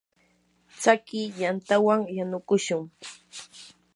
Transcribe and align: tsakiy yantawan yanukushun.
tsakiy 0.79 1.27
yantawan 1.39 2.01
yanukushun. 2.17 2.81